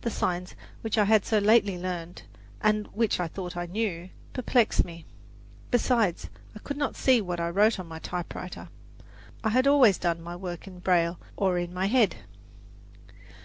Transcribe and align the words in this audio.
The 0.00 0.10
signs, 0.10 0.56
which 0.80 0.98
I 0.98 1.04
had 1.04 1.24
so 1.24 1.38
lately 1.38 1.78
learned, 1.78 2.24
and 2.62 2.88
which 2.88 3.20
I 3.20 3.28
thought 3.28 3.56
I 3.56 3.66
knew, 3.66 4.08
perplexed 4.32 4.84
me. 4.84 5.06
Besides, 5.70 6.28
I 6.56 6.58
could 6.58 6.76
not 6.76 6.96
see 6.96 7.20
what 7.20 7.38
I 7.38 7.48
wrote 7.48 7.78
on 7.78 7.86
my 7.86 8.00
typewriter. 8.00 8.70
I 9.44 9.50
had 9.50 9.68
always 9.68 9.98
done 9.98 10.20
my 10.20 10.34
work 10.34 10.66
in 10.66 10.80
braille 10.80 11.20
or 11.36 11.58
in 11.58 11.72
my 11.72 11.86
head. 11.86 12.16